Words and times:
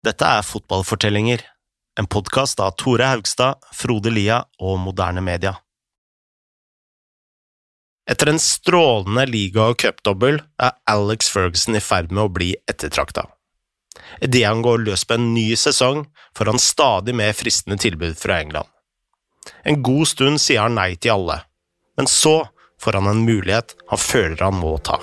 Dette 0.00 0.24
er 0.24 0.40
Fotballfortellinger, 0.40 1.42
en 2.00 2.06
podkast 2.08 2.60
av 2.64 2.70
Tore 2.80 3.04
Haugstad, 3.04 3.58
Frode 3.76 4.08
Lia 4.08 4.38
og 4.56 4.78
Moderne 4.80 5.20
Media. 5.20 5.58
Etter 8.08 8.30
en 8.32 8.40
strålende 8.40 9.26
liga- 9.28 9.66
og 9.68 9.76
cupdobbel 9.82 10.40
er 10.56 10.72
Alex 10.88 11.28
Ferguson 11.28 11.76
i 11.76 11.84
ferd 11.84 12.08
med 12.16 12.22
å 12.22 12.32
bli 12.32 12.48
ettertrakta. 12.64 13.26
Idet 14.24 14.46
han 14.46 14.64
går 14.64 14.86
løs 14.86 15.04
på 15.04 15.18
en 15.20 15.34
ny 15.34 15.52
sesong, 15.52 16.06
får 16.32 16.54
han 16.54 16.64
stadig 16.70 17.18
mer 17.20 17.36
fristende 17.36 17.76
tilbud 17.76 18.16
fra 18.16 18.40
England. 18.40 18.72
En 19.68 19.82
god 19.84 20.08
stund 20.08 20.40
sier 20.40 20.64
han 20.64 20.80
nei 20.80 20.94
til 20.96 21.18
alle, 21.18 21.42
men 22.00 22.08
så 22.08 22.38
får 22.80 23.02
han 23.02 23.12
en 23.12 23.26
mulighet 23.28 23.76
han 23.92 24.06
føler 24.08 24.48
han 24.48 24.62
må 24.64 24.78
ta. 24.80 24.96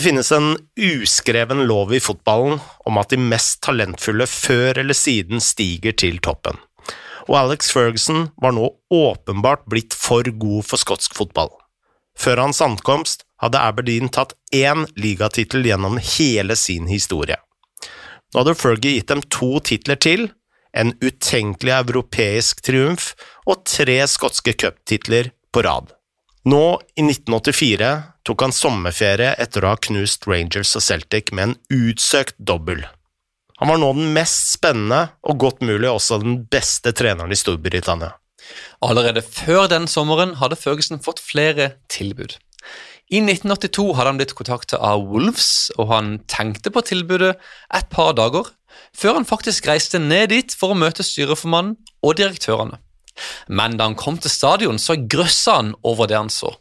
Det 0.00 0.04
finnes 0.04 0.32
en 0.32 0.56
uskreven 0.80 1.66
lov 1.68 1.90
i 1.92 1.98
fotballen 2.00 2.54
om 2.88 2.96
at 2.96 3.10
de 3.12 3.18
mest 3.20 3.58
talentfulle 3.66 4.24
før 4.24 4.78
eller 4.80 4.96
siden 4.96 5.42
stiger 5.44 5.92
til 5.92 6.16
toppen, 6.24 6.56
og 7.26 7.34
Alex 7.36 7.68
Ferguson 7.68 8.30
var 8.40 8.54
nå 8.56 8.70
åpenbart 8.96 9.66
blitt 9.68 9.92
for 9.92 10.24
god 10.24 10.64
for 10.70 10.80
skotsk 10.80 11.18
fotball. 11.18 11.52
Før 12.16 12.46
hans 12.46 12.62
ankomst 12.64 13.26
hadde 13.44 13.60
Aberdeen 13.60 14.08
tatt 14.08 14.32
én 14.56 14.88
ligatittel 14.96 15.68
gjennom 15.68 16.00
hele 16.14 16.56
sin 16.56 16.88
historie. 16.88 17.36
Nå 18.32 18.40
hadde 18.40 18.56
Fergie 18.56 18.96
gitt 18.96 19.12
dem 19.12 19.20
to 19.28 19.60
titler 19.60 20.00
til, 20.00 20.30
en 20.72 20.96
utenkelig 21.04 21.76
europeisk 21.76 22.64
triumf 22.64 23.12
og 23.44 23.66
tre 23.68 24.00
skotske 24.08 24.56
cuptitler 24.64 25.34
på 25.52 25.68
rad. 25.68 25.92
Nå, 26.48 26.80
i 26.96 27.02
1984, 27.04 27.88
tok 28.24 28.42
han 28.46 28.54
sommerferie 28.54 29.34
etter 29.42 29.64
å 29.64 29.74
ha 29.74 29.80
knust 29.84 30.24
Rangers 30.28 30.72
og 30.78 30.84
Celtic 30.86 31.34
med 31.36 31.50
en 31.50 31.56
utsøkt 31.90 32.38
dobbel. 32.38 32.86
Han 33.60 33.68
var 33.68 33.80
nå 33.82 33.90
den 33.92 34.14
mest 34.16 34.54
spennende 34.54 35.10
og 35.20 35.42
godt 35.42 35.60
mulig 35.60 35.90
også 35.90 36.22
den 36.22 36.38
beste 36.48 36.94
treneren 36.96 37.34
i 37.34 37.36
Storbritannia. 37.36 38.14
Allerede 38.80 39.20
før 39.20 39.68
den 39.68 39.84
sommeren 39.84 40.38
hadde 40.40 40.56
Ferguson 40.56 41.02
fått 41.04 41.20
flere 41.20 41.74
tilbud. 41.92 42.38
I 43.12 43.20
1982 43.20 43.90
hadde 43.98 44.08
han 44.08 44.20
blitt 44.22 44.36
kontakta 44.38 44.78
av 44.80 45.04
Wolves, 45.10 45.68
og 45.76 45.90
han 45.92 46.12
tenkte 46.30 46.72
på 46.72 46.80
tilbudet 46.88 47.34
et 47.76 47.92
par 47.92 48.14
dager, 48.16 48.48
før 48.96 49.18
han 49.18 49.28
faktisk 49.28 49.68
reiste 49.68 50.00
ned 50.00 50.30
dit 50.32 50.54
for 50.56 50.72
å 50.72 50.78
møte 50.78 51.04
styreformannen 51.04 51.76
og 52.00 52.16
direktørene. 52.16 52.80
Men 53.48 53.76
da 53.78 53.88
han 53.88 53.98
kom 53.98 54.18
til 54.18 54.32
stadion, 54.32 54.78
så 54.78 54.98
grøssa 55.00 55.60
han 55.60 55.74
over 55.86 56.10
det 56.10 56.18
han 56.18 56.32
så. 56.32 56.54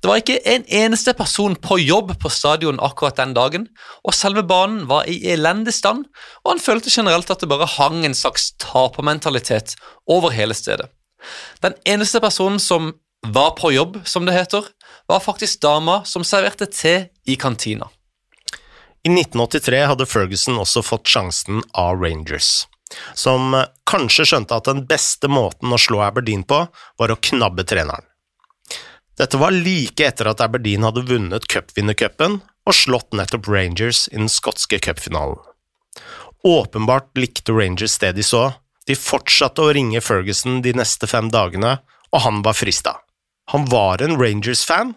Det 0.00 0.08
var 0.08 0.20
ikke 0.20 0.38
en 0.46 0.64
eneste 0.68 1.14
person 1.16 1.56
på 1.56 1.78
jobb 1.80 2.12
på 2.20 2.30
stadion 2.30 2.80
akkurat 2.84 3.16
den 3.18 3.32
dagen, 3.34 3.68
og 4.04 4.14
selve 4.14 4.44
banen 4.46 4.84
var 4.90 5.08
i 5.10 5.16
elendig 5.32 5.74
stand, 5.74 6.04
og 6.44 6.52
han 6.52 6.62
følte 6.62 6.92
generelt 6.92 7.30
at 7.32 7.42
det 7.42 7.50
bare 7.50 7.68
hang 7.76 8.04
en 8.04 8.14
slags 8.14 8.52
tapermentalitet 8.62 9.74
over 10.06 10.34
hele 10.34 10.54
stedet. 10.54 10.90
Den 11.64 11.74
eneste 11.88 12.20
personen 12.20 12.60
som 12.60 12.92
var 13.24 13.54
på 13.56 13.72
jobb, 13.72 14.02
som 14.04 14.26
det 14.28 14.36
heter, 14.36 14.68
var 15.08 15.24
faktisk 15.24 15.62
dama 15.64 16.02
som 16.04 16.24
serverte 16.24 16.68
te 16.68 16.94
i 17.26 17.36
kantina. 17.40 17.88
I 19.04 19.10
1983 19.12 19.82
hadde 19.88 20.06
Ferguson 20.08 20.60
også 20.60 20.84
fått 20.84 21.08
sjansen 21.12 21.60
av 21.76 22.00
Rangers, 22.00 22.64
som 23.14 23.54
kanskje 23.88 24.26
skjønte 24.28 24.56
at 24.56 24.68
den 24.68 24.84
beste 24.88 25.30
måten 25.30 25.72
å 25.72 25.80
slå 25.80 26.02
Aberdeen 26.06 26.44
på, 26.46 26.64
var 26.98 27.12
å 27.12 27.20
knabbe 27.30 27.66
treneren. 27.68 28.04
Dette 29.18 29.38
var 29.38 29.54
like 29.54 30.02
etter 30.02 30.26
at 30.26 30.42
Aberdeen 30.42 30.82
hadde 30.82 31.04
vunnet 31.06 31.46
cupvinnercupen 31.50 32.40
og 32.42 32.74
slått 32.74 33.14
nettopp 33.14 33.46
Rangers 33.46 34.08
i 34.10 34.18
den 34.18 34.30
skotske 34.32 34.80
cupfinalen. 34.82 35.38
Åpenbart 36.44 37.14
likte 37.16 37.54
Rangers 37.54 37.96
det 38.02 38.12
de 38.18 38.24
så, 38.26 38.50
de 38.84 38.96
fortsatte 38.98 39.62
å 39.62 39.72
ringe 39.72 40.02
Ferguson 40.04 40.60
de 40.64 40.74
neste 40.76 41.08
fem 41.08 41.30
dagene, 41.32 41.78
og 42.12 42.24
han 42.26 42.42
var 42.44 42.58
frista. 42.58 42.98
Han 43.52 43.64
var 43.70 44.02
en 44.04 44.18
Rangers-fan. 44.20 44.92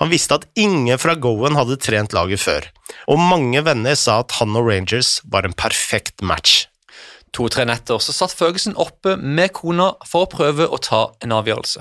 Han 0.00 0.10
visste 0.12 0.38
at 0.38 0.46
ingen 0.58 0.98
fra 0.98 1.14
Goen 1.18 1.56
hadde 1.58 1.78
trent 1.82 2.14
laget 2.16 2.42
før, 2.42 2.68
og 3.10 3.20
mange 3.20 3.60
venner 3.64 3.96
sa 3.98 4.20
at 4.22 4.38
han 4.38 4.54
og 4.56 4.68
Rangers 4.70 5.18
var 5.28 5.46
en 5.46 5.56
perfekt 5.56 6.22
match. 6.22 6.66
To-tre 7.32 7.64
netter 7.68 8.00
så 8.02 8.12
satt 8.14 8.34
Ferguson 8.36 8.76
oppe 8.80 9.16
med 9.16 9.54
kona 9.56 9.92
for 10.08 10.26
å 10.26 10.30
prøve 10.32 10.68
å 10.68 10.80
ta 10.82 11.06
en 11.24 11.32
avgjørelse. 11.32 11.80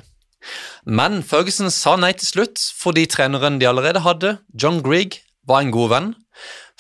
Men 0.88 1.20
Ferguson 1.28 1.70
sa 1.74 1.98
nei 2.00 2.14
til 2.18 2.30
slutt 2.30 2.62
fordi 2.80 3.06
treneren 3.12 3.60
de 3.62 3.68
allerede 3.70 4.02
hadde, 4.06 4.38
John 4.56 4.80
Grieg, 4.86 5.20
var 5.48 5.62
en 5.62 5.74
god 5.74 5.92
venn, 5.92 6.10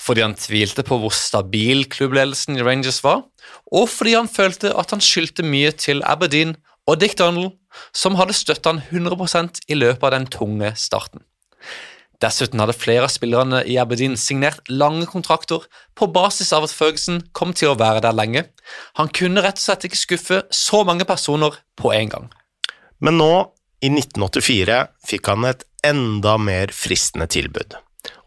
fordi 0.01 0.23
han 0.23 0.37
tvilte 0.37 0.85
på 0.87 0.97
hvor 1.01 1.13
stabil 1.13 1.83
klubbledelsen 1.91 2.57
i 2.57 2.65
Rangers 2.65 3.01
var, 3.05 3.25
og 3.69 3.89
fordi 3.91 4.15
han 4.17 4.31
følte 4.31 4.73
at 4.77 4.93
han 4.95 5.03
skyldte 5.03 5.45
mye 5.45 5.73
til 5.77 6.01
Aberdeen 6.07 6.55
og 6.89 7.01
Dick 7.01 7.17
Donald, 7.19 7.53
som 7.95 8.17
hadde 8.19 8.35
støtta 8.35 8.73
han 8.73 8.81
100% 8.89 9.61
i 9.69 9.77
løpet 9.77 10.07
av 10.07 10.15
den 10.15 10.29
tunge 10.31 10.73
starten. 10.79 11.23
Dessuten 12.21 12.61
hadde 12.61 12.77
flere 12.77 13.07
av 13.07 13.13
spillerne 13.13 13.63
i 13.65 13.79
Aberdeen 13.81 14.13
signert 14.19 14.67
lange 14.69 15.07
kontrakter 15.09 15.63
på 15.97 16.07
basis 16.13 16.51
av 16.53 16.67
at 16.67 16.73
Ferguson 16.75 17.23
kom 17.37 17.55
til 17.57 17.71
å 17.71 17.79
være 17.79 18.03
der 18.05 18.13
lenge. 18.17 18.43
Han 18.99 19.09
kunne 19.09 19.41
rett 19.41 19.57
og 19.57 19.63
slett 19.63 19.87
ikke 19.89 20.01
skuffe 20.01 20.41
så 20.53 20.83
mange 20.87 21.07
personer 21.09 21.57
på 21.81 21.93
en 21.95 22.11
gang. 22.13 22.27
Men 23.01 23.17
nå, 23.17 23.31
i 23.81 23.89
1984, 23.89 24.77
fikk 25.09 25.31
han 25.31 25.47
et 25.49 25.65
enda 25.87 26.35
mer 26.37 26.69
fristende 26.75 27.25
tilbud, 27.31 27.73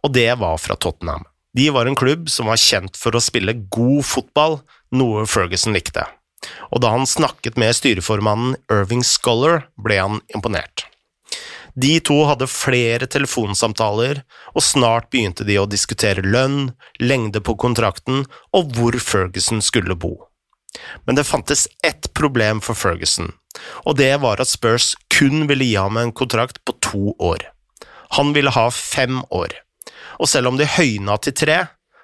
og 0.03 0.15
det 0.17 0.33
var 0.41 0.59
fra 0.59 0.75
Tottenham. 0.75 1.29
De 1.55 1.69
var 1.71 1.87
en 1.87 1.95
klubb 1.95 2.27
som 2.33 2.51
var 2.51 2.59
kjent 2.59 2.99
for 2.99 3.15
å 3.15 3.23
spille 3.23 3.55
god 3.71 4.03
fotball, 4.03 4.59
noe 4.99 5.23
Ferguson 5.31 5.77
likte, 5.77 6.03
og 6.75 6.83
da 6.83 6.91
han 6.97 7.07
snakket 7.07 7.61
med 7.63 7.77
styreformannen 7.79 8.59
Irving 8.67 9.07
Scholar, 9.07 9.69
ble 9.79 10.01
han 10.03 10.19
imponert. 10.35 10.89
De 11.75 11.97
to 12.07 12.21
hadde 12.29 12.47
flere 12.51 13.09
telefonsamtaler, 13.11 14.21
og 14.55 14.63
snart 14.63 15.09
begynte 15.11 15.47
de 15.47 15.59
å 15.59 15.67
diskutere 15.67 16.23
lønn, 16.23 16.71
lengde 17.03 17.43
på 17.43 17.57
kontrakten 17.59 18.23
og 18.55 18.77
hvor 18.77 18.99
Ferguson 19.03 19.63
skulle 19.65 19.97
bo. 19.99 20.15
Men 21.07 21.19
det 21.19 21.27
fantes 21.27 21.67
ett 21.87 22.13
problem 22.15 22.61
for 22.63 22.79
Ferguson, 22.79 23.33
og 23.87 23.99
det 23.99 24.13
var 24.23 24.43
at 24.43 24.51
Spurs 24.51 24.95
kun 25.15 25.49
ville 25.51 25.67
gi 25.67 25.77
ham 25.79 25.99
en 25.99 26.15
kontrakt 26.15 26.63
på 26.67 26.75
to 26.83 27.15
år. 27.23 27.47
Han 28.19 28.33
ville 28.35 28.55
ha 28.55 28.69
fem 28.75 29.23
år, 29.35 29.55
og 30.19 30.31
selv 30.31 30.53
om 30.53 30.59
de 30.59 30.71
høyna 30.71 31.19
til 31.23 31.35
tre, 31.45 31.59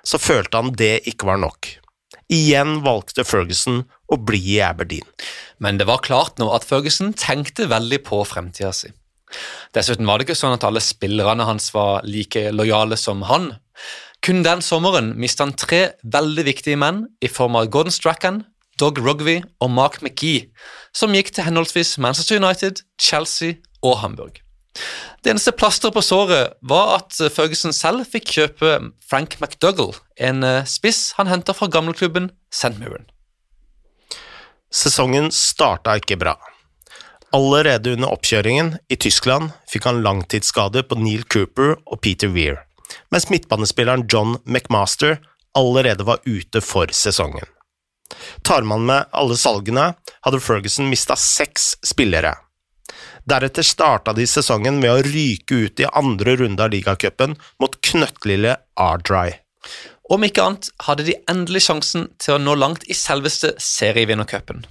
så 0.06 0.18
følte 0.18 0.58
han 0.58 0.74
det 0.78 1.00
ikke 1.10 1.28
var 1.28 1.42
nok. 1.42 1.76
Igjen 2.30 2.78
valgte 2.86 3.26
Ferguson 3.26 3.84
å 4.10 4.18
bli 4.18 4.40
i 4.54 4.60
Aberdeen. 4.62 5.06
Men 5.58 5.78
det 5.78 5.86
var 5.90 6.02
klart 6.02 6.38
nå 6.38 6.48
at 6.54 6.66
Ferguson 6.66 7.12
tenkte 7.18 7.68
veldig 7.70 8.00
på 8.06 8.22
fremtida 8.26 8.70
si. 8.74 8.92
Dessuten 9.76 10.08
var 10.08 10.18
det 10.18 10.28
ikke 10.28 10.38
sånn 10.38 10.56
at 10.56 10.66
alle 10.66 10.82
spillerne 10.84 11.46
hans 11.48 11.70
var 11.74 12.04
like 12.08 12.48
lojale 12.54 12.98
som 13.00 13.24
han. 13.28 13.52
Kun 14.24 14.42
den 14.44 14.60
sommeren 14.64 15.14
mistet 15.20 15.46
han 15.46 15.56
tre 15.56 15.82
veldig 16.04 16.44
viktige 16.48 16.80
menn 16.80 17.06
i 17.24 17.30
form 17.30 17.56
av 17.56 17.70
Gordon 17.72 17.94
Strachan, 17.94 18.42
Dog 18.80 19.00
Rugby 19.00 19.40
og 19.60 19.72
Mark 19.72 20.00
McGee, 20.02 20.48
som 20.96 21.14
gikk 21.16 21.32
til 21.34 21.46
henholdsvis 21.46 21.96
Manchester 22.00 22.40
United, 22.40 22.82
Chelsea 23.00 23.60
og 23.84 24.00
Hamburg. 24.02 24.40
Det 25.20 25.32
eneste 25.32 25.52
plasteret 25.52 25.92
på 25.96 26.02
såret 26.04 26.54
var 26.64 26.94
at 27.00 27.16
Ferguson 27.34 27.74
selv 27.76 28.06
fikk 28.08 28.30
kjøpe 28.36 28.76
Frank 29.04 29.36
McDougall, 29.40 29.92
en 30.16 30.44
spiss 30.68 31.10
han 31.18 31.28
henta 31.28 31.56
fra 31.56 31.68
gamleklubben. 31.68 32.30
Mirren. 32.78 33.08
Sesongen 34.70 35.32
starta 35.34 35.96
ikke 35.98 36.16
bra. 36.20 36.36
Allerede 37.30 37.92
under 37.94 38.10
oppkjøringen 38.10 38.72
i 38.90 38.96
Tyskland 38.98 39.52
fikk 39.70 39.86
han 39.86 40.02
langtidsskader 40.02 40.82
på 40.90 40.98
Neil 40.98 41.22
Cooper 41.30 41.76
og 41.86 42.00
Peter 42.02 42.32
Weir, 42.34 42.64
mens 43.14 43.28
midtbanespilleren 43.30 44.08
John 44.10 44.40
McMaster 44.44 45.20
allerede 45.58 46.06
var 46.08 46.24
ute 46.26 46.62
for 46.64 46.90
sesongen. 46.90 47.46
Tar 48.42 48.66
man 48.66 48.82
med 48.88 49.06
alle 49.14 49.36
salgene, 49.38 49.92
hadde 50.26 50.42
Ferguson 50.42 50.90
mista 50.90 51.14
seks 51.14 51.76
spillere. 51.86 52.34
Deretter 53.30 53.62
starta 53.62 54.14
de 54.16 54.26
sesongen 54.26 54.80
med 54.82 54.90
å 54.90 55.04
ryke 55.06 55.60
ut 55.68 55.84
i 55.84 55.86
andre 55.86 56.34
runde 56.40 56.66
av 56.66 56.74
ligacupen 56.74 57.36
mot 57.62 57.78
knøttlille 57.86 58.56
Ardry. 58.74 59.36
Om 60.10 60.26
ikke 60.26 60.42
annet 60.42 60.72
hadde 60.88 61.06
de 61.06 61.18
endelig 61.30 61.68
sjansen 61.68 62.08
til 62.18 62.34
å 62.34 62.42
nå 62.42 62.56
langt 62.58 62.88
i 62.90 62.96
selveste 62.98 63.54
serievinnercupen. 63.62 64.64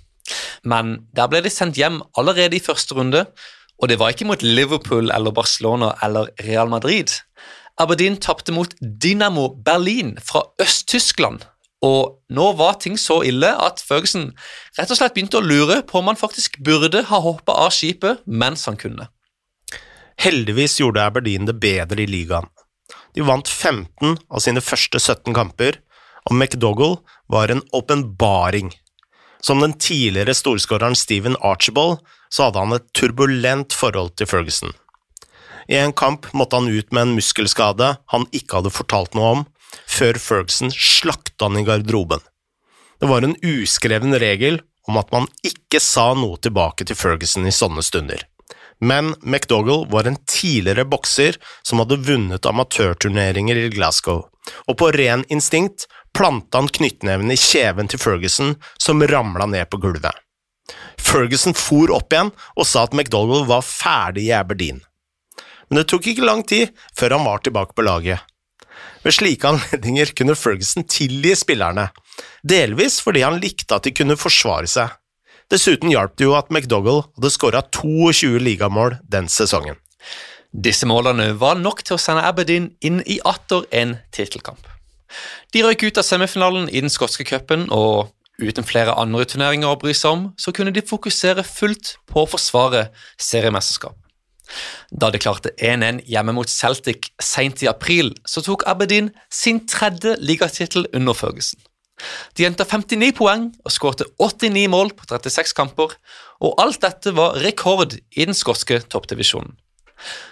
Men 0.63 1.07
der 1.15 1.29
ble 1.31 1.44
de 1.45 1.51
sendt 1.53 1.79
hjem 1.79 2.01
allerede 2.17 2.57
i 2.57 2.63
første 2.63 2.95
runde, 2.97 3.25
og 3.79 3.88
det 3.88 4.00
var 4.00 4.11
ikke 4.11 4.27
mot 4.27 4.44
Liverpool 4.44 5.11
eller 5.15 5.31
Barcelona 5.31 5.94
eller 6.03 6.31
Real 6.44 6.69
Madrid. 6.71 7.13
Aberdeen 7.79 8.17
tapte 8.19 8.51
mot 8.51 8.73
Dynamo 8.81 9.47
Berlin 9.56 10.17
fra 10.23 10.44
Øst-Tyskland. 10.59 11.45
Og 11.81 12.19
nå 12.35 12.45
var 12.59 12.75
ting 12.83 12.97
så 13.00 13.21
ille 13.23 13.53
at 13.56 13.79
Ferguson 13.79 14.33
rett 14.75 14.91
og 14.91 15.00
slett 15.00 15.15
begynte 15.15 15.39
å 15.39 15.45
lure 15.45 15.79
på 15.88 16.01
om 16.01 16.09
han 16.11 16.19
faktisk 16.19 16.59
burde 16.65 17.05
ha 17.07 17.21
hoppa 17.23 17.55
av 17.55 17.71
skipet 17.71 18.25
mens 18.27 18.65
han 18.67 18.75
kunne. 18.79 19.07
Heldigvis 20.19 20.81
gjorde 20.81 21.05
Aberdeen 21.07 21.47
det 21.47 21.55
bedre 21.63 22.03
i 22.03 22.09
ligaen. 22.09 22.50
De 23.15 23.23
vant 23.23 23.47
15 23.47 24.17
av 24.27 24.44
sine 24.44 24.62
første 24.63 25.00
17 25.00 25.31
kamper, 25.33 25.79
og 26.27 26.35
McDougall 26.35 26.97
var 27.31 27.53
en 27.53 27.63
åpenbaring. 27.71 28.73
Som 29.41 29.63
den 29.63 29.74
tidligere 29.80 30.36
storskåreren 30.36 30.97
Steven 31.00 31.38
Archibald 31.39 32.00
så 32.30 32.47
hadde 32.47 32.63
han 32.63 32.75
et 32.75 32.88
turbulent 32.94 33.74
forhold 33.74 34.15
til 34.19 34.30
Ferguson. 34.30 34.74
I 35.69 35.77
en 35.80 35.94
kamp 35.94 36.27
måtte 36.33 36.57
han 36.57 36.69
ut 36.69 36.91
med 36.91 37.06
en 37.06 37.15
muskelskade 37.18 37.94
han 38.13 38.25
ikke 38.36 38.59
hadde 38.59 38.74
fortalt 38.74 39.15
noe 39.18 39.33
om, 39.38 39.45
før 39.86 40.18
Ferguson 40.21 40.74
slakta 40.74 41.47
han 41.47 41.59
i 41.62 41.65
garderoben. 41.68 42.24
Det 43.00 43.07
var 43.07 43.24
en 43.24 43.38
uskreven 43.45 44.18
regel 44.19 44.59
om 44.89 44.97
at 45.00 45.12
man 45.13 45.30
ikke 45.45 45.80
sa 45.83 46.12
noe 46.18 46.39
tilbake 46.41 46.88
til 46.89 46.97
Ferguson 46.97 47.47
i 47.47 47.53
sånne 47.53 47.86
stunder. 47.86 48.25
Men 48.79 49.15
McDougall 49.21 49.85
var 49.91 50.07
en 50.07 50.17
tidligere 50.29 50.85
bokser 50.87 51.35
som 51.67 51.81
hadde 51.83 51.99
vunnet 52.07 52.47
amatørturneringer 52.47 53.59
i 53.59 53.71
Glasgow, 53.73 54.25
og 54.67 54.77
på 54.79 54.91
ren 54.95 55.25
instinkt 55.27 55.89
planta 56.15 56.61
han 56.61 56.71
knyttneven 56.71 57.31
i 57.31 57.37
kjeven 57.39 57.91
til 57.91 57.99
Ferguson, 57.99 58.55
som 58.79 59.03
ramla 59.03 59.49
ned 59.51 59.67
på 59.69 59.81
gulvet. 59.83 60.15
Ferguson 60.99 61.55
for 61.57 61.91
opp 61.95 62.13
igjen 62.13 62.31
og 62.55 62.67
sa 62.69 62.85
at 62.85 62.95
McDougall 62.95 63.47
var 63.49 63.65
ferdig 63.65 64.29
i 64.29 64.35
Aberdeen. 64.37 64.81
Men 65.69 65.81
det 65.81 65.89
tok 65.91 66.07
ikke 66.09 66.25
lang 66.25 66.43
tid 66.47 66.71
før 66.97 67.17
han 67.17 67.27
var 67.27 67.43
tilbake 67.43 67.75
på 67.77 67.85
laget. 67.85 68.23
Ved 69.03 69.15
slike 69.15 69.47
anledninger 69.47 70.13
kunne 70.17 70.37
Ferguson 70.39 70.87
tilgi 70.87 71.35
spillerne, 71.37 71.89
delvis 72.43 72.99
fordi 73.03 73.23
han 73.25 73.39
likte 73.43 73.75
at 73.77 73.87
de 73.87 73.95
kunne 73.95 74.19
forsvare 74.19 74.69
seg. 74.69 74.95
Dessuten 75.50 75.90
hjalp 75.90 76.13
det 76.19 76.28
jo 76.28 76.36
at 76.38 76.51
McDougall 76.54 77.00
hadde 77.16 77.30
skåra 77.34 77.63
22 77.74 78.38
ligamål 78.38 79.00
den 79.10 79.30
sesongen. 79.34 79.80
Disse 80.54 80.86
målene 80.90 81.31
var 81.42 81.57
nok 81.57 81.81
til 81.86 81.96
å 81.96 82.01
sende 82.01 82.25
Aberdeen 82.25 82.69
inn 82.86 83.01
i 83.10 83.18
atter 83.25 83.66
en 83.74 83.96
tittelkamp. 84.13 84.62
De 85.54 85.63
røyk 85.66 85.88
ut 85.88 85.98
av 85.98 86.06
semifinalen 86.06 86.69
i 86.69 86.84
den 86.84 86.94
skotske 86.94 87.25
cupen, 87.25 87.66
og 87.74 88.13
uten 88.38 88.66
flere 88.66 88.94
andre 89.01 89.25
turneringer 89.25 89.74
å 89.74 89.80
bry 89.81 89.96
seg 89.98 90.13
om, 90.13 90.28
så 90.38 90.54
kunne 90.54 90.74
de 90.75 90.86
fokusere 90.86 91.46
fullt 91.46 91.96
på 92.10 92.24
å 92.24 92.30
forsvare 92.30 92.92
seriemesterskap. 93.18 93.98
Da 94.90 95.10
de 95.13 95.22
klarte 95.22 95.54
1-1 95.57 96.04
hjemme 96.10 96.34
mot 96.38 96.50
Celtic 96.50 97.10
sent 97.22 97.66
i 97.66 97.69
april, 97.69 98.13
så 98.25 98.46
tok 98.46 98.68
Aberdeen 98.69 99.10
sin 99.34 99.63
tredje 99.69 100.16
ligatittel 100.22 100.86
under 100.94 101.18
Ferguson. 101.18 101.62
De 102.38 102.46
henta 102.48 102.66
59 102.68 103.12
poeng 103.18 103.50
og 103.66 103.74
skårte 103.74 104.07
89 104.19 104.68
mål 104.72 104.94
på 104.98 105.07
36 105.10 105.56
kamper, 105.57 105.96
og 106.40 106.62
alt 106.62 106.81
dette 106.84 107.13
var 107.16 107.40
rekord 107.44 107.98
i 108.00 108.28
den 108.28 108.38
skotske 108.38 108.80
toppdivisjonen. 108.88 109.57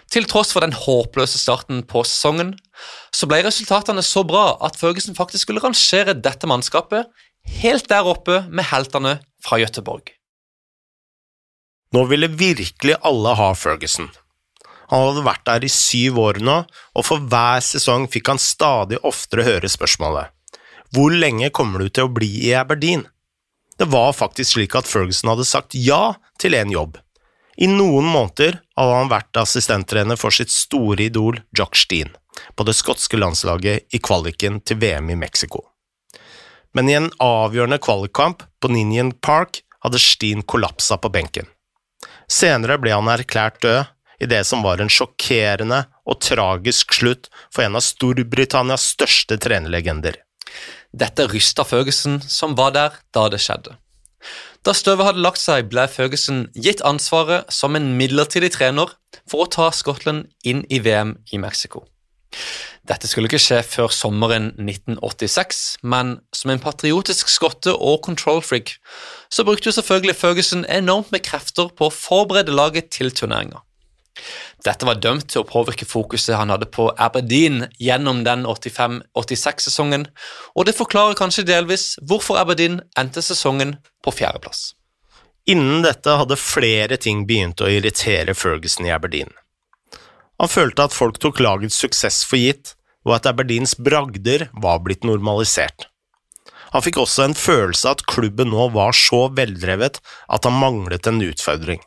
Til 0.08 0.24
tross 0.32 0.54
for 0.56 0.64
den 0.64 0.76
håpløse 0.76 1.40
starten 1.42 1.82
på 1.88 2.04
sesongen, 2.08 2.54
så 3.12 3.28
ble 3.28 3.42
resultatene 3.44 4.04
så 4.06 4.24
bra 4.28 4.54
at 4.64 4.78
Ferguson 4.80 5.18
faktisk 5.18 5.48
skulle 5.48 5.64
rangere 5.64 6.16
dette 6.16 6.48
mannskapet 6.48 7.10
helt 7.60 7.90
der 7.92 8.08
oppe 8.08 8.46
med 8.48 8.70
heltene 8.72 9.18
fra 9.44 9.60
Gøteborg. 9.60 10.14
Nå 11.96 12.04
ville 12.08 12.32
virkelig 12.32 12.98
alle 13.08 13.36
ha 13.40 13.52
Ferguson. 13.56 14.10
Han 14.88 15.04
hadde 15.04 15.28
vært 15.28 15.46
der 15.48 15.68
i 15.68 15.72
syv 15.72 16.20
år 16.24 16.40
nå, 16.44 16.62
og 16.96 17.04
for 17.04 17.24
hver 17.32 17.64
sesong 17.64 18.08
fikk 18.12 18.32
han 18.32 18.40
stadig 18.40 19.00
oftere 19.08 19.44
høre 19.48 19.72
spørsmålet 19.72 20.32
Hvor 20.96 21.12
lenge 21.12 21.50
kommer 21.52 21.84
du 21.84 21.90
til 21.90 22.08
å 22.08 22.14
bli 22.14 22.30
i 22.48 22.54
Aberdeen? 22.56 23.06
Det 23.78 23.90
var 23.92 24.16
faktisk 24.16 24.56
slik 24.56 24.76
at 24.78 24.88
Ferguson 24.90 25.30
hadde 25.30 25.46
sagt 25.46 25.76
ja 25.78 26.16
til 26.42 26.56
en 26.58 26.72
jobb. 26.74 26.98
I 27.58 27.68
noen 27.70 28.06
måneder 28.06 28.60
hadde 28.78 28.96
han 28.96 29.12
vært 29.12 29.40
assistenttrener 29.42 30.18
for 30.20 30.34
sitt 30.34 30.54
store 30.54 31.10
idol 31.10 31.42
Jock 31.58 31.78
Steen 31.78 32.14
på 32.54 32.66
det 32.68 32.76
skotske 32.78 33.18
landslaget 33.18 33.98
i 33.98 34.00
kvaliken 34.00 34.60
til 34.62 34.78
VM 34.78 35.10
i 35.10 35.18
Mexico. 35.18 35.64
Men 36.78 36.90
i 36.90 36.94
en 36.94 37.10
avgjørende 37.24 37.80
kvalikkamp 37.82 38.44
på 38.62 38.70
Ninian 38.70 39.12
Park 39.26 39.64
hadde 39.82 40.02
Steen 40.02 40.44
kollapsa 40.46 41.00
på 41.02 41.10
benken. 41.10 41.50
Senere 42.30 42.78
ble 42.78 42.94
han 42.94 43.10
erklært 43.10 43.58
død 43.66 43.90
i 44.22 44.30
det 44.30 44.44
som 44.50 44.62
var 44.66 44.82
en 44.82 44.92
sjokkerende 44.94 45.84
og 46.06 46.22
tragisk 46.22 46.94
slutt 46.94 47.32
for 47.50 47.66
en 47.66 47.78
av 47.78 47.86
Storbritannias 47.86 48.86
største 48.94 49.38
trenerlegender. 49.42 50.22
Dette 50.94 51.28
rysta 51.32 51.66
Føgesen, 51.68 52.22
som 52.22 52.56
var 52.58 52.72
der 52.76 52.96
da 53.16 53.28
det 53.32 53.42
skjedde. 53.44 53.76
Da 54.66 54.74
støvet 54.76 55.06
hadde 55.08 55.24
lagt 55.24 55.40
seg, 55.40 55.70
ble 55.72 55.86
Føgesen 55.88 56.48
gitt 56.56 56.82
ansvaret 56.86 57.48
som 57.54 57.78
en 57.78 57.94
midlertidig 58.00 58.52
trener 58.56 58.92
for 59.30 59.46
å 59.46 59.52
ta 59.52 59.70
Skottland 59.76 60.28
inn 60.44 60.66
i 60.70 60.82
VM 60.84 61.16
i 61.32 61.40
Mexico. 61.40 61.86
Dette 62.88 63.08
skulle 63.10 63.28
ikke 63.28 63.42
skje 63.42 63.60
før 63.68 63.92
sommeren 63.92 64.54
1986, 64.56 65.62
men 65.84 66.18
som 66.36 66.54
en 66.54 66.64
patriotisk 66.64 67.32
skotte 67.32 67.74
og 67.76 68.00
control 68.06 68.40
freak 68.46 68.78
så 69.32 69.44
brukte 69.48 69.68
jo 69.68 69.76
selvfølgelig 69.76 70.16
Føgesen 70.16 70.64
enormt 70.72 71.12
med 71.12 71.26
krefter 71.28 71.72
på 71.76 71.90
å 71.90 71.94
forberede 71.94 72.56
laget 72.56 72.92
til 72.96 73.12
turneringa. 73.12 73.60
Dette 74.66 74.88
var 74.88 75.00
dømt 75.02 75.28
til 75.32 75.44
å 75.44 75.48
påvirke 75.48 75.86
fokuset 75.88 76.36
han 76.40 76.52
hadde 76.54 76.70
på 76.74 76.90
Aberdeen 76.98 77.68
gjennom 77.82 78.24
den 78.26 78.46
85-86-sesongen, 78.50 80.08
og 80.58 80.68
det 80.68 80.76
forklarer 80.78 81.18
kanskje 81.20 81.46
delvis 81.48 81.94
hvorfor 82.02 82.40
Aberdeen 82.42 82.82
endte 83.00 83.24
sesongen 83.26 83.78
på 84.04 84.16
fjerdeplass. 84.18 84.72
Innen 85.48 85.86
dette 85.86 86.18
hadde 86.20 86.40
flere 86.40 86.98
ting 87.00 87.24
begynt 87.28 87.62
å 87.64 87.70
irritere 87.72 88.36
Ferguson 88.36 88.88
i 88.90 88.92
Aberdeen. 88.92 89.30
Han 90.42 90.52
følte 90.52 90.86
at 90.86 90.96
folk 90.96 91.22
tok 91.24 91.40
lagets 91.42 91.78
suksess 91.80 92.24
for 92.28 92.42
gitt, 92.42 92.74
og 93.08 93.16
at 93.16 93.30
Aberdeens 93.30 93.78
bragder 93.80 94.50
var 94.60 94.82
blitt 94.84 95.08
normalisert. 95.08 95.88
Han 96.76 96.84
fikk 96.84 97.00
også 97.00 97.24
en 97.24 97.38
følelse 97.38 97.88
av 97.88 97.96
at 97.96 98.08
klubben 98.12 98.52
nå 98.52 98.68
var 98.76 98.96
så 98.98 99.28
veldrevet 99.34 100.02
at 100.04 100.48
han 100.48 100.60
manglet 100.60 101.08
en 101.08 101.24
utfordring. 101.24 101.80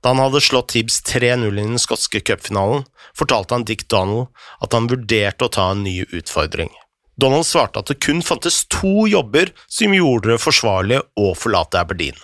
Da 0.00 0.12
han 0.12 0.22
hadde 0.22 0.40
slått 0.40 0.72
Tibbs 0.74 1.00
3-0 1.06 1.48
i 1.50 1.64
den 1.64 1.80
skotske 1.80 2.22
cupfinalen, 2.24 2.86
fortalte 3.16 3.56
han 3.56 3.66
Dick 3.68 3.86
Donald 3.88 4.30
at 4.64 4.72
han 4.76 4.88
vurderte 4.90 5.46
å 5.46 5.52
ta 5.52 5.70
en 5.74 5.84
ny 5.84 6.00
utfordring. 6.08 6.72
Donald 7.20 7.44
svarte 7.44 7.82
at 7.82 7.90
det 7.90 8.00
kun 8.00 8.22
fantes 8.24 8.62
to 8.72 9.06
jobber 9.10 9.52
som 9.68 9.92
gjorde 9.92 10.32
det 10.32 10.40
forsvarlig 10.40 11.02
å 11.20 11.32
forlate 11.36 11.82
Aberdeen. 11.82 12.16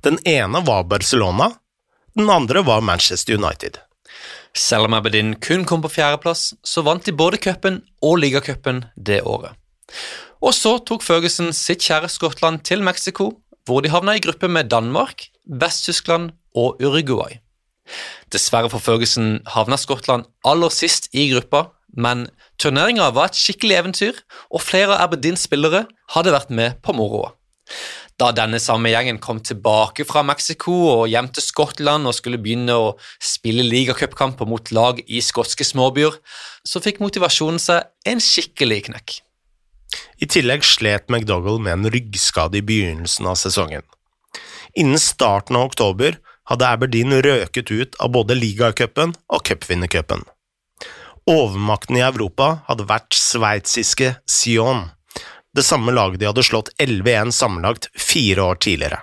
Den 0.00 0.16
ene 0.24 0.62
var 0.64 0.88
Barcelona, 0.88 1.50
den 2.16 2.30
andre 2.32 2.62
var 2.64 2.80
Manchester 2.80 3.36
United. 3.36 3.76
Selv 4.56 4.88
om 4.88 4.96
Aberdeen 4.96 5.34
kun 5.36 5.66
kom 5.68 5.84
på 5.84 5.92
fjerdeplass, 5.92 6.54
så 6.64 6.82
vant 6.82 7.04
de 7.04 7.12
både 7.12 7.38
cupen 7.38 7.82
og 8.02 8.18
ligacupen 8.22 8.86
det 8.96 9.20
året. 9.28 9.52
Og 10.40 10.56
så 10.56 10.78
tok 10.88 11.04
Ferguson 11.04 11.52
sitt 11.52 11.84
kjære 11.84 12.08
Skottland 12.08 12.64
til 12.64 12.82
Mexico, 12.82 13.30
hvor 13.68 13.84
de 13.84 13.92
havna 13.92 14.16
i 14.16 14.22
gruppe 14.24 14.48
med 14.48 14.70
Danmark, 14.72 15.28
Vest-Tyskland 15.44 16.32
og 16.56 16.80
Uruguay. 16.82 17.38
Dessverre 18.30 18.70
for 18.70 18.82
Ferguson 18.82 19.40
havna 19.50 19.78
Skottland 19.80 20.28
aller 20.46 20.72
sist 20.74 21.10
i 21.16 21.26
gruppa, 21.32 21.70
men 21.96 22.28
turneringa 22.62 23.08
var 23.14 23.30
et 23.30 23.38
skikkelig 23.38 23.80
eventyr, 23.80 24.20
og 24.50 24.62
flere 24.62 24.94
av 24.94 25.08
Aberdeens 25.08 25.46
spillere 25.48 25.86
hadde 26.14 26.34
vært 26.34 26.52
med 26.54 26.78
på 26.84 26.94
moroa. 26.94 27.32
Da 28.20 28.28
denne 28.36 28.58
samme 28.60 28.90
gjengen 28.92 29.16
kom 29.22 29.38
tilbake 29.40 30.04
fra 30.04 30.20
Mexico 30.26 30.74
og 30.90 31.06
hjem 31.08 31.30
til 31.32 31.44
Skottland 31.44 32.08
og 32.08 32.16
skulle 32.18 32.40
begynne 32.42 32.76
å 32.76 32.90
spille 33.16 33.64
ligacupkamper 33.64 34.48
mot 34.50 34.72
lag 34.76 35.00
i 35.06 35.22
skotske 35.24 35.64
småbyer, 35.64 36.18
så 36.66 36.82
fikk 36.84 37.00
motivasjonen 37.00 37.62
seg 37.62 38.10
en 38.10 38.20
skikkelig 38.20 38.82
knekk. 38.90 39.16
I 40.20 40.28
tillegg 40.28 40.66
slet 40.68 41.08
McDougall 41.08 41.62
med 41.64 41.78
en 41.78 41.92
ryggskade 41.94 42.60
i 42.60 42.66
begynnelsen 42.66 43.30
av 43.30 43.40
sesongen. 43.40 43.86
Innen 44.78 45.00
starten 45.02 45.56
av 45.58 45.70
oktober 45.70 46.20
hadde 46.50 46.68
Aberdeen 46.68 47.14
røket 47.22 47.70
ut 47.70 47.98
av 48.02 48.12
både 48.14 48.36
ligacupen 48.38 49.14
og 49.30 49.44
cupvinnercupen. 49.46 50.26
Overmakten 51.30 51.98
i 52.00 52.04
Europa 52.04 52.56
hadde 52.66 52.88
vært 52.90 53.14
sveitsiske 53.14 54.16
Sion 54.26 54.88
det 55.56 55.64
samme 55.66 55.92
laget 55.92 56.20
de 56.20 56.28
hadde 56.28 56.44
slått 56.46 56.70
11-1 56.78 57.32
sammenlagt 57.34 57.88
fire 57.98 58.44
år 58.52 58.60
tidligere. 58.62 59.00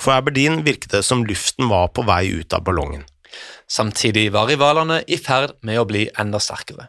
For 0.00 0.14
Aberdeen 0.16 0.62
virket 0.64 0.94
det 0.94 1.02
som 1.04 1.26
luften 1.26 1.68
var 1.68 1.90
på 1.92 2.04
vei 2.08 2.24
ut 2.30 2.54
av 2.56 2.64
ballongen. 2.64 3.04
Samtidig 3.68 4.30
var 4.32 4.48
rivalene 4.48 5.02
i 5.06 5.18
ferd 5.20 5.58
med 5.66 5.80
å 5.80 5.84
bli 5.88 6.06
enda 6.16 6.40
sterkere. 6.40 6.88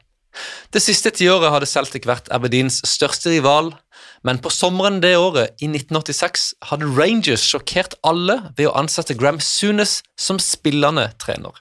Det 0.71 0.79
siste 0.79 1.11
tiåret 1.11 1.51
hadde 1.51 1.67
Celtic 1.67 2.05
vært 2.07 2.29
Aberdeens 2.31 2.79
største 2.87 3.33
rival, 3.33 3.73
Men 4.23 4.41
på 4.43 4.51
sommeren 4.51 4.99
det 5.03 5.15
året, 5.17 5.55
i 5.63 5.69
1986, 5.69 6.53
hadde 6.71 6.89
Rangers 6.97 7.45
sjokkert 7.47 7.95
alle 8.03 8.39
ved 8.57 8.67
å 8.67 8.75
ansette 8.79 9.15
Gram 9.19 9.39
Sunes 9.43 9.99
som 10.19 10.41
spillende 10.43 11.09
trener. 11.21 11.55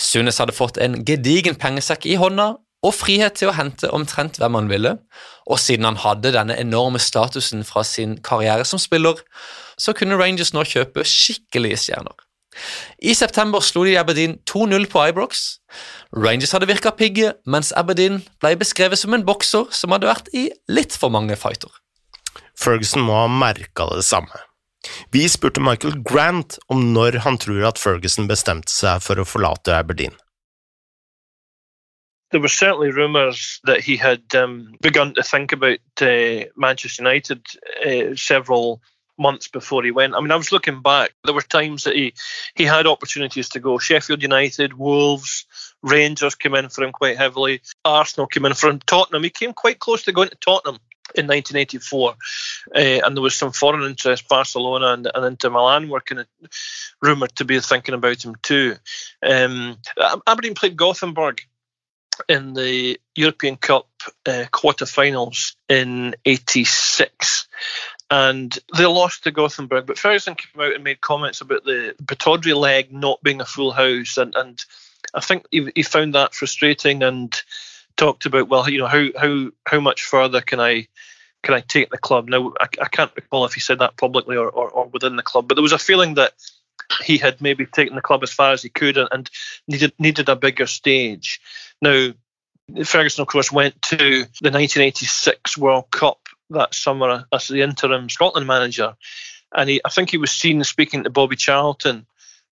Sunes 0.00 0.38
hadde 0.42 0.56
fått 0.56 0.76
en 0.82 1.00
gedigen 1.08 1.56
pengesekk 1.56 2.04
i 2.06 2.18
hånda 2.20 2.54
og 2.84 2.94
frihet 2.94 3.38
til 3.40 3.50
å 3.50 3.56
hente 3.56 3.88
omtrent 3.94 4.36
hvem 4.38 4.58
han 4.58 4.68
ville, 4.70 4.92
og 5.48 5.60
siden 5.62 5.88
han 5.88 5.98
hadde 6.02 6.34
denne 6.36 6.58
enorme 6.60 7.00
statusen 7.02 7.64
fra 7.66 7.82
sin 7.86 8.18
karriere 8.22 8.66
som 8.68 8.80
spiller, 8.82 9.22
så 9.80 9.96
kunne 9.96 10.18
Rangers 10.20 10.52
nå 10.54 10.64
kjøpe 10.68 11.04
skikkelige 11.08 11.80
stjerner. 11.86 12.25
I 13.02 13.14
september 13.16 13.64
slo 13.64 13.84
de 13.86 13.96
Aberdeen 14.00 14.38
2-0 14.48 14.88
på 14.92 15.04
Ibrox. 15.10 15.44
Rangers 16.16 16.54
hadde 16.56 16.68
virka 16.70 16.92
pigge, 16.96 17.34
mens 17.46 17.72
Aberdeen 17.76 18.22
ble 18.42 18.54
beskrevet 18.60 19.00
som 19.00 19.16
en 19.16 19.26
bokser 19.26 19.70
som 19.74 19.94
hadde 19.94 20.10
vært 20.10 20.30
i 20.34 20.48
litt 20.72 20.96
for 20.96 21.12
mange 21.14 21.36
fighter. 21.40 21.72
Ferguson 22.56 23.04
må 23.04 23.16
ha 23.18 23.26
merka 23.28 23.88
det 23.92 24.04
samme. 24.06 24.44
Vi 25.12 25.24
spurte 25.28 25.60
Michael 25.60 25.98
Grant 26.06 26.60
om 26.70 26.92
når 26.94 27.20
han 27.26 27.40
tror 27.42 27.66
at 27.72 27.80
Ferguson 27.82 28.30
bestemte 28.30 28.72
seg 28.72 29.02
for 29.02 29.18
å 29.18 29.26
forlate 29.26 29.74
Aberdeen. 29.74 30.14
there 32.30 32.40
were 32.40 32.48
certainly 32.48 32.90
rumours 32.90 33.60
that 33.64 33.80
he 33.80 33.96
had 33.96 34.22
um, 34.34 34.74
begun 34.80 35.14
to 35.14 35.22
think 35.22 35.52
about 35.52 35.78
uh, 36.02 36.44
Manchester 36.56 37.02
United 37.02 37.40
uh, 37.86 38.14
several 38.14 38.80
months 39.18 39.48
before 39.48 39.82
he 39.84 39.90
went. 39.90 40.14
I 40.14 40.20
mean, 40.20 40.30
I 40.30 40.36
was 40.36 40.52
looking 40.52 40.82
back. 40.82 41.14
There 41.24 41.34
were 41.34 41.42
times 41.42 41.84
that 41.84 41.96
he 41.96 42.14
he 42.54 42.64
had 42.64 42.86
opportunities 42.86 43.48
to 43.50 43.60
go. 43.60 43.78
Sheffield 43.78 44.22
United, 44.22 44.74
Wolves, 44.74 45.46
Rangers 45.82 46.34
came 46.34 46.54
in 46.54 46.68
for 46.68 46.84
him 46.84 46.92
quite 46.92 47.16
heavily. 47.16 47.62
Arsenal 47.84 48.26
came 48.26 48.44
in 48.44 48.54
for 48.54 48.68
him. 48.68 48.80
Tottenham. 48.80 49.22
He 49.22 49.30
came 49.30 49.52
quite 49.52 49.78
close 49.78 50.02
to 50.04 50.12
going 50.12 50.28
to 50.28 50.36
Tottenham 50.36 50.80
in 51.14 51.26
1984, 51.26 52.10
uh, 52.10 52.16
and 52.74 53.16
there 53.16 53.22
was 53.22 53.36
some 53.36 53.52
foreign 53.52 53.84
interest. 53.84 54.28
Barcelona 54.28 54.88
and, 54.88 55.10
and 55.14 55.24
Inter 55.24 55.50
Milan 55.50 55.88
were 55.88 56.00
kind 56.00 56.20
of 56.20 56.26
rumoured 57.00 57.34
to 57.36 57.44
be 57.44 57.60
thinking 57.60 57.94
about 57.94 58.24
him 58.24 58.34
too. 58.42 58.76
Um, 59.22 59.78
Aberdeen 60.26 60.54
played 60.54 60.76
Gothenburg 60.76 61.42
in 62.28 62.54
the 62.54 62.98
European 63.14 63.56
Cup 63.56 63.88
uh, 64.26 64.44
quarter-finals 64.50 65.56
in 65.68 66.16
'86, 66.24 67.48
and 68.10 68.58
they 68.76 68.86
lost 68.86 69.24
to 69.24 69.30
Gothenburg. 69.30 69.86
But 69.86 69.98
Ferguson 69.98 70.36
came 70.36 70.62
out 70.62 70.74
and 70.74 70.84
made 70.84 71.00
comments 71.00 71.40
about 71.40 71.64
the 71.64 71.94
Batodri 72.02 72.54
leg 72.54 72.92
not 72.92 73.22
being 73.22 73.40
a 73.40 73.46
full 73.46 73.72
house, 73.72 74.16
and, 74.16 74.34
and 74.34 74.64
I 75.14 75.20
think 75.20 75.46
he, 75.50 75.70
he 75.74 75.82
found 75.82 76.14
that 76.14 76.34
frustrating 76.34 77.02
and 77.02 77.34
talked 77.96 78.26
about 78.26 78.48
well, 78.48 78.68
you 78.68 78.78
know, 78.78 78.86
how 78.86 79.08
how 79.18 79.48
how 79.66 79.80
much 79.80 80.04
further 80.04 80.40
can 80.40 80.60
I 80.60 80.86
can 81.42 81.54
I 81.54 81.60
take 81.60 81.90
the 81.90 81.98
club? 81.98 82.28
Now 82.28 82.52
I, 82.60 82.66
I 82.80 82.88
can't 82.88 83.12
recall 83.16 83.44
if 83.44 83.54
he 83.54 83.60
said 83.60 83.80
that 83.80 83.96
publicly 83.96 84.36
or, 84.36 84.48
or, 84.48 84.70
or 84.70 84.86
within 84.86 85.16
the 85.16 85.22
club, 85.22 85.48
but 85.48 85.54
there 85.54 85.62
was 85.62 85.72
a 85.72 85.78
feeling 85.78 86.14
that 86.14 86.34
he 87.02 87.18
had 87.18 87.40
maybe 87.40 87.66
taken 87.66 87.96
the 87.96 88.02
club 88.02 88.22
as 88.22 88.32
far 88.32 88.52
as 88.52 88.62
he 88.62 88.68
could 88.68 88.96
and, 88.96 89.08
and 89.10 89.30
needed 89.66 89.92
needed 89.98 90.28
a 90.28 90.36
bigger 90.36 90.66
stage. 90.66 91.40
Now, 91.82 92.12
Ferguson, 92.84 93.22
of 93.22 93.28
course, 93.28 93.52
went 93.52 93.80
to 93.82 93.96
the 93.96 94.50
1986 94.50 95.56
World 95.58 95.90
Cup 95.90 96.25
that 96.50 96.74
summer 96.74 97.24
as 97.32 97.48
the 97.48 97.62
interim 97.62 98.08
Scotland 98.08 98.46
manager, 98.46 98.94
and 99.54 99.70
he, 99.70 99.80
I 99.84 99.88
think 99.88 100.10
he 100.10 100.18
was 100.18 100.30
seen 100.30 100.62
speaking 100.64 101.04
to 101.04 101.10
Bobby 101.10 101.36
Charlton 101.36 102.06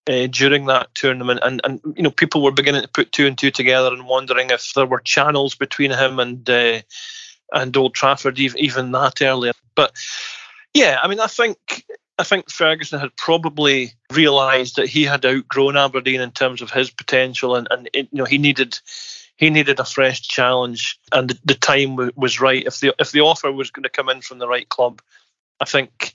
uh, 0.09 0.27
during 0.27 0.65
that 0.65 0.93
tournament, 0.95 1.39
and, 1.43 1.61
and 1.63 1.79
you 1.95 2.03
know 2.03 2.11
people 2.11 2.41
were 2.41 2.51
beginning 2.51 2.81
to 2.81 2.87
put 2.87 3.11
two 3.11 3.27
and 3.27 3.37
two 3.37 3.51
together 3.51 3.93
and 3.93 4.07
wondering 4.07 4.49
if 4.49 4.73
there 4.73 4.85
were 4.85 4.99
channels 4.99 5.55
between 5.55 5.91
him 5.91 6.19
and 6.19 6.49
uh, 6.49 6.81
and 7.53 7.75
Old 7.77 7.93
Trafford 7.93 8.39
even, 8.39 8.59
even 8.59 8.91
that 8.91 9.21
earlier. 9.21 9.53
But 9.75 9.93
yeah, 10.73 10.99
I 11.01 11.07
mean, 11.07 11.19
I 11.19 11.27
think 11.27 11.85
I 12.17 12.23
think 12.23 12.51
Ferguson 12.51 12.99
had 12.99 13.15
probably 13.15 13.93
realised 14.11 14.75
that 14.75 14.87
he 14.87 15.03
had 15.03 15.25
outgrown 15.25 15.77
Aberdeen 15.77 16.21
in 16.21 16.31
terms 16.31 16.61
of 16.61 16.71
his 16.71 16.89
potential, 16.89 17.55
and, 17.55 17.67
and 17.71 17.89
it, 17.93 18.09
you 18.11 18.17
know 18.17 18.25
he 18.25 18.37
needed 18.37 18.79
he 19.39 19.49
needed 19.49 19.79
a 19.79 19.85
fresh 19.85 20.21
challenge, 20.21 20.99
and 21.13 21.29
the, 21.29 21.39
the 21.45 21.53
time 21.55 21.91
w- 21.91 22.11
was 22.17 22.41
right. 22.41 22.65
If 22.65 22.81
the 22.81 22.93
if 22.99 23.13
the 23.13 23.21
offer 23.21 23.49
was 23.51 23.71
going 23.71 23.83
to 23.83 23.89
come 23.89 24.09
in 24.09 24.19
from 24.19 24.37
the 24.37 24.49
right 24.49 24.67
club, 24.67 25.01
I 25.61 25.65
think 25.65 26.13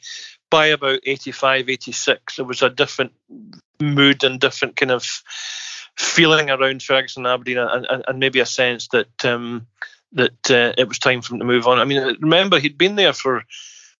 by 0.50 0.66
about 0.66 1.00
85, 1.04 1.70
86, 1.70 2.36
there 2.36 2.44
was 2.44 2.60
a 2.60 2.68
different 2.68 3.12
mood 3.80 4.22
and 4.24 4.38
different 4.38 4.76
kind 4.76 4.92
of 4.92 5.04
feeling 5.96 6.50
around 6.50 6.82
Ferguson 6.82 7.24
Aberdeen, 7.24 7.56
and, 7.56 7.86
and, 7.88 8.04
and 8.06 8.18
maybe 8.18 8.40
a 8.40 8.46
sense 8.46 8.88
that 8.88 9.24
um, 9.24 9.66
that 10.12 10.50
uh, 10.50 10.74
it 10.76 10.86
was 10.86 10.98
time 10.98 11.22
for 11.22 11.32
him 11.32 11.40
to 11.40 11.46
move 11.46 11.66
on. 11.66 11.78
I 11.78 11.86
mean, 11.86 12.18
remember 12.20 12.60
he'd 12.60 12.76
been 12.76 12.96
there 12.96 13.14
for 13.14 13.42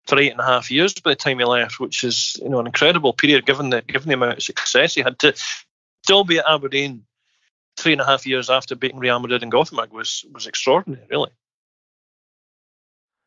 for 0.07 0.19
eight 0.19 0.33
and 0.33 0.41
a 0.41 0.45
half 0.45 0.71
years 0.71 0.93
by 0.93 1.13
the 1.13 1.17
time 1.17 1.39
he 1.39 1.47
left, 1.47 1.81
which 1.81 2.05
is 2.05 2.39
you 2.43 2.51
know 2.51 2.61
an 2.61 2.67
incredible 2.67 3.15
period 3.15 3.47
given 3.47 3.71
the 3.71 3.81
given 3.81 4.09
the 4.09 4.15
amount 4.15 4.37
of 4.37 4.43
success 4.43 4.95
he 4.95 5.01
had 5.01 5.19
to 5.21 5.35
still 6.03 6.25
be 6.25 6.37
at 6.37 6.45
Aberdeen 6.47 7.07
three 7.81 7.93
and 7.93 8.01
a 8.01 8.05
half 8.05 8.27
years 8.27 8.51
after 8.51 8.77
beating 8.77 9.01
Real 9.01 9.19
Madrid 9.19 9.43
and 9.43 9.53
Gothenburg 9.53 9.93
was 9.93 10.25
was 10.33 10.47
extraordinary, 10.47 11.07
really. 11.11 11.31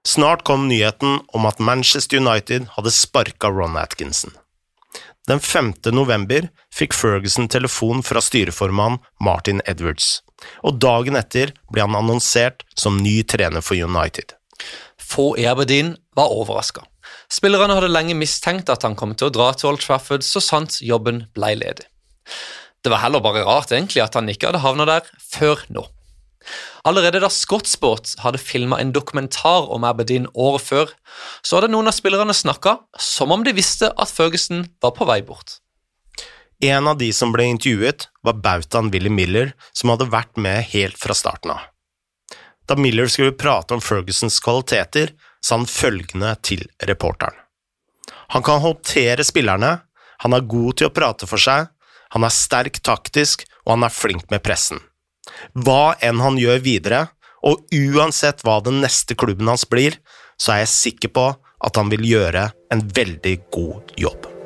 Snart 0.08 0.44
kom 0.44 0.68
nyheten 0.68 1.20
om 1.28 1.46
at 1.46 1.60
Manchester 1.60 2.18
United 2.18 2.68
hadde 2.76 2.92
sparka 2.92 3.50
Ron 3.52 3.78
Atkinson. 3.78 4.32
Den 5.28 5.40
5. 5.40 5.74
november 5.92 6.48
fikk 6.72 6.94
Ferguson 6.96 7.50
telefon 7.52 8.04
fra 8.04 8.22
styreformann 8.24 9.02
Martin 9.20 9.60
Edwards, 9.66 10.22
og 10.64 10.80
dagen 10.80 11.20
etter 11.20 11.52
ble 11.74 11.84
han 11.84 11.98
annonsert 12.00 12.64
som 12.80 13.02
ny 13.04 13.20
trener 13.28 13.62
for 13.62 13.76
United. 13.76 14.32
Få 14.98 15.34
i 15.38 15.44
Aberdeen 15.46 15.98
var 16.16 16.32
overraska. 16.32 16.86
Spillerne 17.28 17.76
hadde 17.76 17.92
lenge 17.92 18.16
mistenkt 18.16 18.72
at 18.72 18.88
han 18.88 18.96
kom 18.96 19.12
til 19.16 19.28
å 19.28 19.36
dra 19.36 19.52
til 19.52 19.74
Old 19.74 19.84
Trafford 19.84 20.24
så 20.24 20.40
sant 20.44 20.80
jobben 20.80 21.26
ble 21.36 21.52
ledig. 21.60 21.88
Det 22.88 22.92
var 22.94 23.02
heller 23.04 23.20
bare 23.20 23.42
rart 23.44 23.74
egentlig 23.76 24.00
at 24.00 24.14
han 24.16 24.30
ikke 24.32 24.48
hadde 24.48 24.64
havna 24.64 24.86
der 24.88 25.08
før 25.20 25.60
nå. 25.76 25.82
Allerede 26.88 27.20
da 27.20 27.28
Scottsport 27.28 28.14
hadde 28.24 28.40
filma 28.40 28.78
en 28.80 28.94
dokumentar 28.96 29.68
om 29.76 29.84
Aberdeen 29.84 30.30
året 30.32 30.64
før, 30.64 30.94
så 31.44 31.58
hadde 31.58 31.74
noen 31.74 31.92
av 31.92 31.98
spillerne 31.98 32.32
snakka 32.32 32.78
som 32.96 33.36
om 33.36 33.44
de 33.44 33.52
visste 33.58 33.92
at 33.92 34.14
Ferguson 34.16 34.64
var 34.80 34.96
på 34.96 35.10
vei 35.10 35.20
bort. 35.20 35.58
En 36.64 36.88
av 36.88 36.96
de 37.04 37.12
som 37.12 37.36
ble 37.36 37.50
intervjuet, 37.52 38.08
var 38.24 38.40
bautaen 38.40 38.94
Willy 38.96 39.12
Miller, 39.12 39.52
som 39.76 39.92
hadde 39.92 40.08
vært 40.16 40.40
med 40.40 40.64
helt 40.72 40.96
fra 40.96 41.12
starten 41.12 41.58
av. 41.58 41.68
Da 42.72 42.80
Miller 42.80 43.12
skulle 43.12 43.36
prate 43.36 43.76
om 43.76 43.84
Fergusons 43.84 44.40
kvaliteter, 44.48 45.12
sa 45.44 45.60
han 45.60 45.68
følgende 45.68 46.38
til 46.40 46.64
reporteren. 46.88 47.36
Han 48.32 48.48
kan 48.48 48.64
håndtere 48.64 49.28
spillerne, 49.28 49.82
han 50.24 50.34
er 50.40 50.48
god 50.56 50.80
til 50.80 50.88
å 50.88 50.96
prate 50.96 51.28
for 51.28 51.44
seg, 51.44 51.68
han 52.14 52.28
er 52.28 52.34
sterk 52.34 52.80
taktisk, 52.86 53.46
og 53.66 53.78
han 53.78 53.88
er 53.88 53.94
flink 53.94 54.30
med 54.34 54.44
pressen. 54.46 54.82
Hva 55.54 55.98
enn 56.04 56.22
han 56.24 56.40
gjør 56.40 56.64
videre, 56.64 57.02
og 57.44 57.68
uansett 57.74 58.42
hva 58.46 58.60
den 58.64 58.82
neste 58.84 59.16
klubben 59.20 59.50
hans 59.52 59.68
blir, 59.70 60.00
så 60.40 60.56
er 60.56 60.64
jeg 60.64 60.74
sikker 60.76 61.14
på 61.14 61.28
at 61.38 61.80
han 61.80 61.92
vil 61.94 62.06
gjøre 62.06 62.50
en 62.74 62.88
veldig 62.96 63.38
god 63.54 63.96
jobb. 64.00 64.37